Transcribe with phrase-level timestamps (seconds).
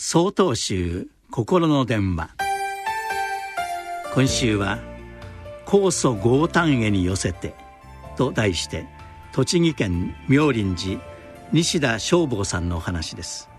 [0.00, 2.30] 総統集心の電話。
[4.14, 4.78] 今週は
[5.66, 7.52] 「高祖豪丹へに寄せて」
[8.16, 8.86] と題して
[9.32, 11.00] 栃木県妙林寺
[11.50, 13.50] 西田正坊さんのお話です。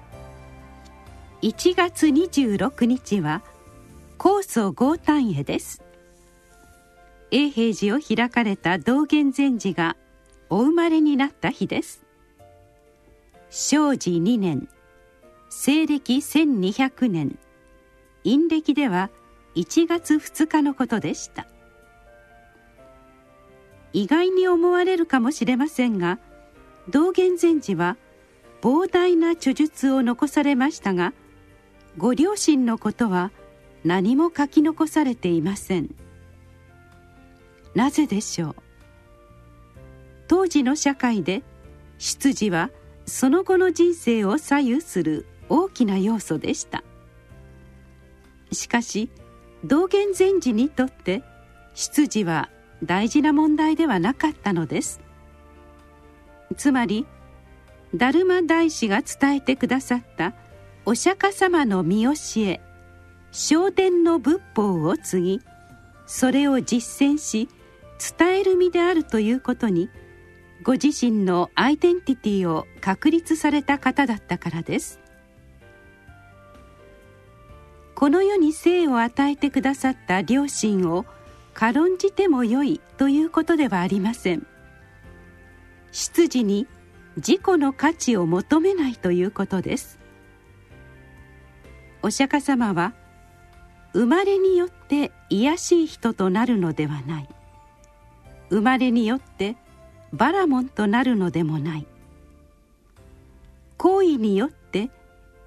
[1.42, 3.44] 1月26日は
[4.18, 5.84] 高祖豪丹へです。
[7.32, 9.98] 永平寺を開かれた道元禅師が
[10.50, 12.06] お生まれになった日です。
[13.50, 14.70] 正治2年。
[15.50, 17.38] 西暦1200年。
[18.24, 19.10] 陰暦では
[19.56, 21.48] 1月2日のことでした。
[23.92, 26.20] 意外に思われるかもしれませんが
[26.90, 27.98] 道元禅師は
[28.62, 31.14] 膨大な著述を残されましたが
[31.98, 33.32] ご両親のことは
[33.84, 35.96] 何も書き残されていません。
[37.74, 38.56] なぜでしょう？
[40.28, 41.42] 当時の社会で
[41.98, 42.70] 出自は
[43.08, 46.84] その後の人生を左右する大きな要素でした。
[48.52, 49.10] しかし
[49.64, 51.24] 道元禅師にとって
[51.74, 52.50] 出自は
[52.84, 55.02] 大事な問題ではなかったのです。
[56.56, 57.06] つまり
[57.98, 60.34] 達磨大師が伝えてくださった
[60.86, 62.62] お釈迦様の見教え
[63.32, 65.42] 昇天の仏法を継ぎ
[66.08, 67.48] それを実践し
[68.18, 69.90] 伝える身であるということに
[70.64, 75.00] ご自身のアイデンティティを確立された方だったからです。
[78.00, 81.06] この世に生を与えてくださった両親を
[81.54, 84.48] 軽んじてもよいということではありません。
[85.92, 86.66] 出自に
[87.18, 90.00] 自己の価値を求めないということです。
[92.02, 92.94] お釈迦様は
[93.92, 97.30] 生まれによって卑しい人となるのではない。
[98.50, 99.58] 生まれによって
[100.14, 101.86] バラモンとなるのでもない。
[103.76, 104.90] 行為によって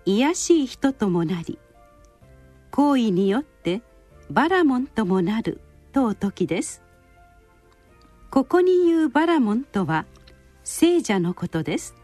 [0.04, 1.58] 卑しい人ともなり
[2.72, 3.82] 行為によって
[4.30, 5.60] バラモンともなる
[5.92, 6.82] とお時です。
[8.30, 10.06] ここに言うバラモンとは
[10.64, 11.94] 聖者のことです。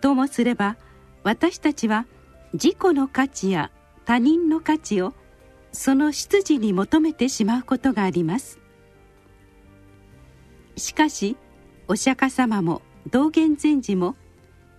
[0.00, 0.76] ともすれば
[1.24, 2.06] 私たちは
[2.52, 3.72] 自己の価値や
[4.04, 5.12] 他人の価値を
[5.72, 8.60] その出自に求めてしまうことがあります。
[10.76, 11.36] しかし
[11.88, 12.80] お釈迦様も
[13.10, 14.14] 道元禅師も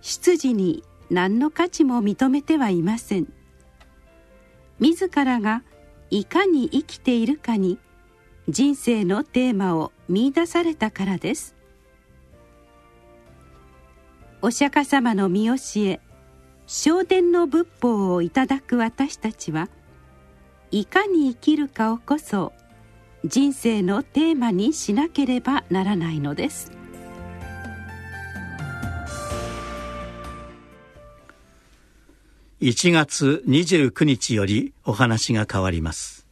[0.00, 3.32] 出自に何の価値も認めてはいません。
[4.78, 5.62] 自らが
[6.08, 7.78] いかに生きているかに
[8.48, 11.54] 人生のテーマを見出されたからです。
[14.42, 16.00] お釈迦様の見教え
[16.66, 19.68] 昇天の仏法をいただく私たちは
[20.70, 22.52] いかに生きるかをこそ
[23.24, 26.79] 人生のテーマにしなければならないのです。
[32.60, 36.26] 1月29日よりお話が変わります。